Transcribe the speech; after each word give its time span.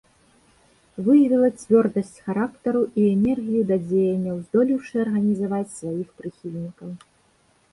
Выявіла 1.07 1.49
цвёрдасць 1.63 2.17
характару 2.29 2.81
і 3.01 3.05
энергію 3.17 3.61
да 3.73 3.77
дзеянняў, 3.87 4.35
здолеўшы 4.47 4.95
арганізаваць 5.05 5.73
сваіх 5.77 6.07
прыхільнікаў. 6.23 6.89